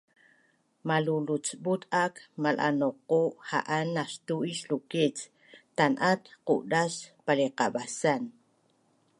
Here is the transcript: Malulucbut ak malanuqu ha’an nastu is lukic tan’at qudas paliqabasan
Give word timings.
Malulucbut 0.87 1.81
ak 2.05 2.13
malanuqu 2.41 3.21
ha’an 3.49 3.85
nastu 3.95 4.35
is 4.51 4.59
lukic 4.71 5.15
tan’at 5.77 6.21
qudas 6.47 6.93
paliqabasan 7.25 8.21